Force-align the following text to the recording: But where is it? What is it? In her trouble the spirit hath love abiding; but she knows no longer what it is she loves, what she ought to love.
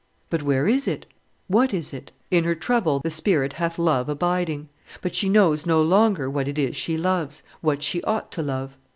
But 0.31 0.41
where 0.41 0.67
is 0.67 0.87
it? 0.87 1.05
What 1.47 1.75
is 1.75 1.93
it? 1.93 2.11
In 2.31 2.43
her 2.43 2.55
trouble 2.55 3.01
the 3.03 3.11
spirit 3.11 3.53
hath 3.53 3.77
love 3.77 4.09
abiding; 4.09 4.67
but 5.01 5.13
she 5.13 5.29
knows 5.29 5.67
no 5.67 5.79
longer 5.79 6.27
what 6.27 6.47
it 6.47 6.57
is 6.57 6.75
she 6.75 6.97
loves, 6.97 7.43
what 7.61 7.83
she 7.83 8.01
ought 8.01 8.31
to 8.31 8.41
love. 8.41 8.75